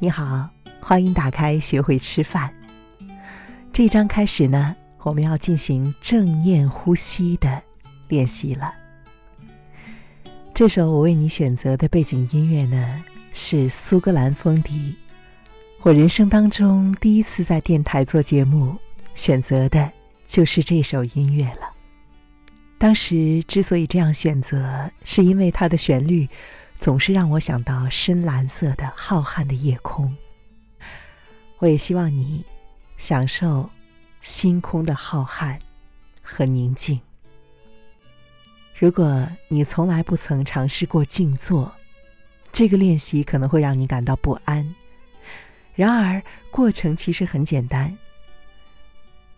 [0.00, 0.48] 你好，
[0.80, 2.54] 欢迎打开学会吃饭。
[3.72, 7.60] 这一章开始呢，我们要进行正念呼吸的
[8.06, 8.72] 练习了。
[10.54, 14.94] 这首我为你选择的背景音乐呢，是苏格兰风笛。
[15.82, 18.76] 我人生当中第一次在电台做节目，
[19.16, 19.90] 选择的
[20.26, 21.72] 就是这首音乐了。
[22.78, 26.28] 当时之所以这样选择，是因为它的旋律。
[26.78, 30.16] 总是让我想到深蓝色的浩瀚的夜空。
[31.58, 32.44] 我也希望你
[32.96, 33.68] 享受
[34.20, 35.58] 星空的浩瀚
[36.22, 37.00] 和宁静。
[38.78, 41.74] 如果你从来不曾尝试过静坐，
[42.52, 44.74] 这个练习可能会让你感到不安。
[45.74, 47.98] 然而，过程其实很简单。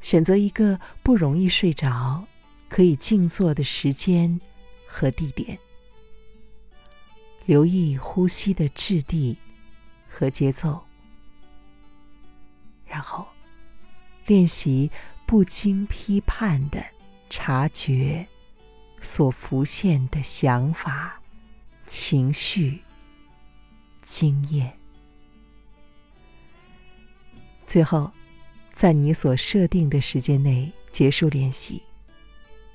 [0.00, 2.24] 选择一个不容易睡着、
[2.68, 4.40] 可以静坐的时间
[4.86, 5.58] 和地点。
[7.46, 9.36] 留意呼吸的质地
[10.08, 10.82] 和节奏，
[12.86, 13.26] 然后
[14.26, 14.90] 练习
[15.26, 16.82] 不经批判的
[17.28, 18.26] 察觉
[19.02, 21.20] 所浮现的想法、
[21.86, 22.80] 情绪、
[24.00, 24.72] 经验。
[27.66, 28.10] 最后，
[28.72, 31.82] 在你所设定的时间内结束练习，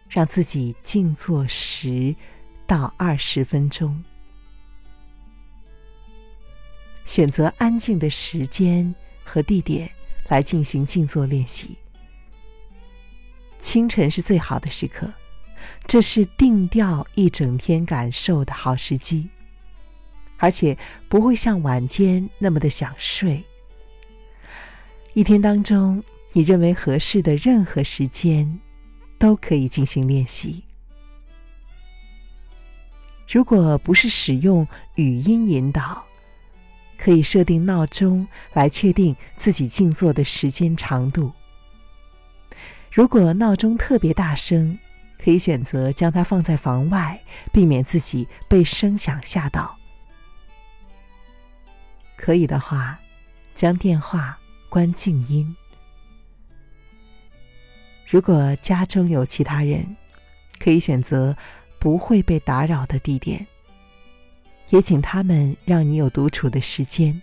[0.09, 2.15] 让自己静坐十
[2.67, 4.03] 到二十分钟。
[7.05, 9.89] 选择安静的时间和地点
[10.27, 11.75] 来进行静坐练习。
[13.59, 15.11] 清晨是最好的时刻，
[15.85, 19.27] 这是定调一整天感受的好时机，
[20.37, 20.77] 而且
[21.09, 23.43] 不会像晚间那么的想睡。
[25.13, 28.59] 一天当中，你认为合适的任何时间
[29.17, 30.63] 都可以进行练习。
[33.27, 36.07] 如果不是使用语音引导，
[36.99, 41.31] 可以设定闹钟来确定自己静坐的时间长度。
[42.91, 44.77] 如果闹钟特别大声，
[45.17, 47.21] 可以选择将它放在房外，
[47.53, 49.77] 避免自己被声响吓到。
[52.17, 52.99] 可以的话，
[53.53, 54.37] 将电话
[54.67, 55.55] 关静音。
[58.05, 59.95] 如果家中有其他人，
[60.59, 61.35] 可以选择
[61.79, 63.45] 不会被打扰的地点。
[64.69, 67.21] 也请他们让你有独处的时间。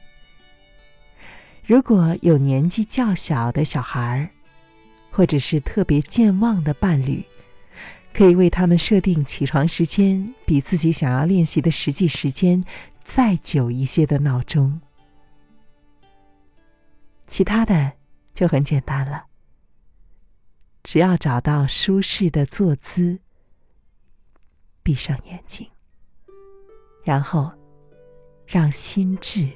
[1.65, 4.31] 如果有年纪较小的小孩儿，
[5.11, 7.25] 或者是特别健忘的伴侣，
[8.12, 12.65] 可以为他们设定起床时间比自己想要练习的实际时间
[13.03, 14.81] 再久一些的闹钟。
[17.27, 17.93] 其他的
[18.33, 19.25] 就很简单了，
[20.84, 23.19] 只要找到舒适的坐姿，
[24.83, 25.69] 闭上眼睛。
[27.06, 27.49] 然后，
[28.44, 29.49] 让心智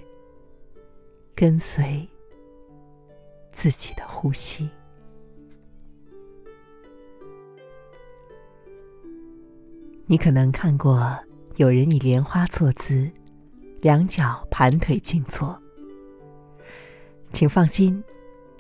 [1.35, 2.09] 跟随
[3.51, 4.71] 自己的呼吸。
[10.07, 11.19] 你可能看过
[11.57, 13.11] 有人以莲花坐姿，
[13.81, 15.61] 两脚盘腿静坐。
[17.33, 18.01] 请放心，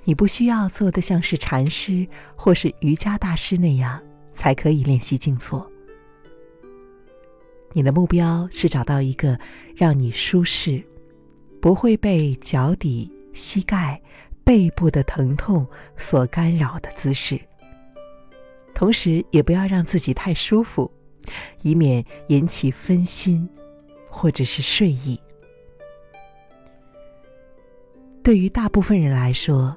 [0.02, 2.04] 你不需要做的像是禅师
[2.36, 4.02] 或是瑜伽大师那样
[4.32, 5.70] 才可以练习静坐。
[7.72, 9.38] 你的目标是找到一个
[9.76, 10.82] 让你舒适、
[11.60, 14.00] 不会被脚底、膝盖、
[14.42, 15.66] 背部的疼痛
[15.97, 17.41] 所干扰的姿势，
[18.75, 20.91] 同时也不要让自己太舒服，
[21.62, 23.48] 以免引起分心
[24.09, 25.20] 或者是睡意。
[28.22, 29.76] 对于大部分人来说，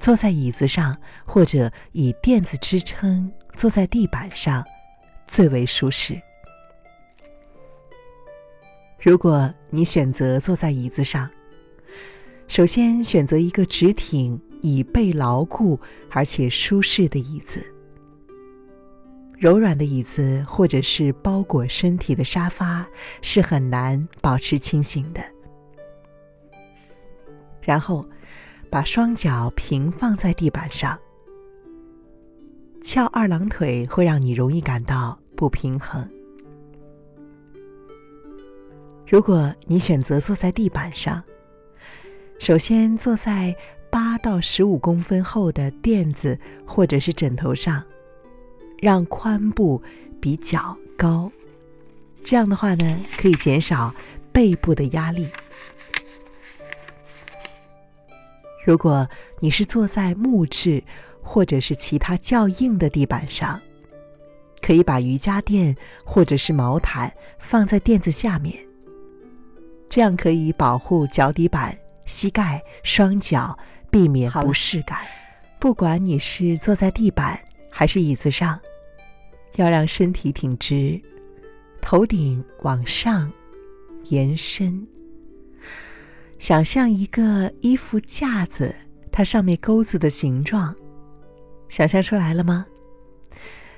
[0.00, 4.64] 坐在椅子上或者以垫子支撑坐在地板上
[5.26, 6.20] 最为舒适。
[9.06, 11.30] 如果你选择坐在椅子上，
[12.48, 15.78] 首先选择一个直挺、椅背牢固
[16.10, 17.64] 而且舒适的椅子。
[19.38, 22.84] 柔软的椅子或者是包裹身体的沙发
[23.22, 25.22] 是很难保持清醒的。
[27.62, 28.04] 然后，
[28.68, 30.98] 把双脚平放在地板上，
[32.82, 36.10] 翘二郎腿会让你容易感到不平衡。
[39.08, 41.22] 如果你选择坐在地板上，
[42.40, 43.54] 首先坐在
[43.88, 46.36] 八到十五公分厚的垫子
[46.66, 47.84] 或者是枕头上，
[48.80, 49.80] 让髋部
[50.20, 51.30] 比脚高，
[52.24, 53.94] 这样的话呢，可以减少
[54.32, 55.28] 背部的压力。
[58.64, 59.08] 如果
[59.38, 60.82] 你是坐在木质
[61.22, 63.62] 或者是其他较硬的地板上，
[64.60, 68.65] 可以把瑜伽垫或者是毛毯放在垫子下面。
[69.88, 73.58] 这样可以保护脚底板膝盖、双脚，
[73.90, 74.98] 避免不适感。
[75.58, 77.38] 不管你是坐在地板
[77.70, 78.60] 还是椅子上，
[79.56, 81.00] 要让身体挺直，
[81.80, 83.32] 头顶往上
[84.04, 84.86] 延伸。
[86.38, 88.74] 想象一个衣服架子，
[89.10, 90.74] 它上面钩子的形状，
[91.68, 92.66] 想象出来了吗？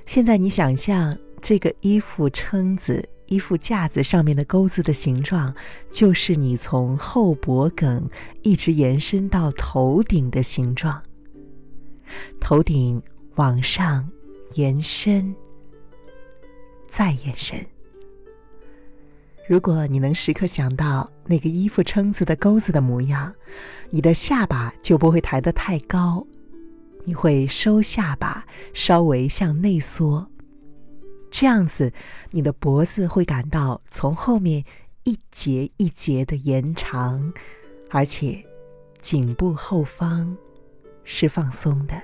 [0.05, 5.55] 现在你想象这个衣服撑子、衣服架子上面的钩子的形状，
[5.91, 8.09] 就是你从后脖梗
[8.43, 11.01] 一直延伸到头顶的形状。
[12.41, 13.03] 头顶
[13.37, 14.09] 往上
[14.55, 15.35] 延伸，
[16.89, 17.65] 再延伸。
[19.47, 23.35] 如果你能时刻想到那个衣服撑子的钩子的模样，
[23.91, 26.27] 你的下巴就不会抬得太高，
[27.05, 30.31] 你会收下巴，稍微向内缩。
[31.31, 31.93] 这样子，
[32.31, 34.65] 你的脖子会感到从后面
[35.05, 37.33] 一节一节的延长，
[37.91, 38.45] 而且
[39.01, 40.37] 颈部后方
[41.05, 41.95] 是放松的。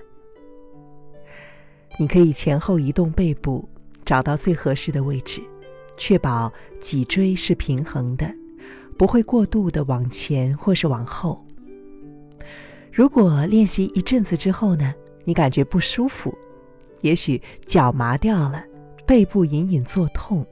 [1.99, 3.69] 你可以前后移动背部，
[4.05, 5.43] 找到最合适的位置。
[5.97, 8.35] 确保脊椎是平衡的，
[8.99, 11.47] 不会过度的往前或是往后。
[12.93, 14.93] 如果练习一阵子之后呢，
[15.23, 16.37] 你感觉不舒服，
[17.03, 18.65] 也许脚麻掉了，
[19.07, 20.47] 背部隐隐作痛，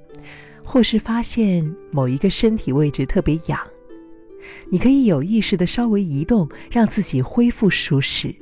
[0.64, 3.58] 或是发现某一个身体位置特别痒，
[4.70, 8.34] 你可以有意识的稍微移动，让自己恢复舒适。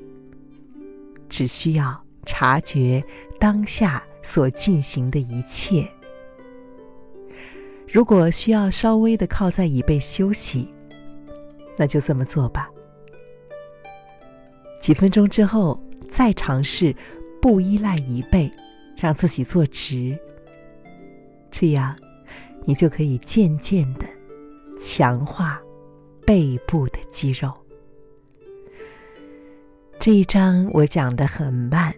[1.28, 3.02] 只需要察觉
[3.38, 5.88] 当下所进行的一切。
[7.86, 10.68] 如果需要稍微的靠在椅背休息，
[11.76, 12.68] 那就这么做吧。
[14.80, 16.94] 几分钟之后再尝试
[17.40, 18.50] 不依赖椅背，
[19.00, 20.16] 让自己坐直。
[21.50, 21.96] 这样，
[22.64, 24.04] 你就可以渐渐的
[24.78, 25.60] 强化
[26.26, 27.50] 背部的肌肉。
[29.98, 31.94] 这一章我讲的很慢，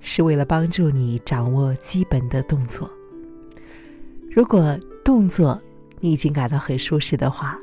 [0.00, 2.88] 是为了帮助你掌握基本的动作。
[4.30, 5.60] 如果动作
[6.00, 7.58] 你已经感到很舒适的话，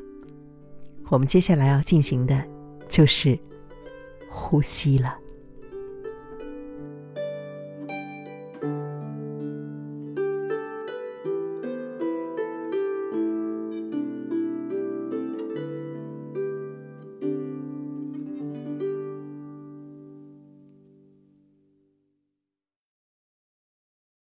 [1.08, 2.44] 我们接下来要进行的
[2.88, 3.38] 就是
[4.28, 5.16] 呼吸了。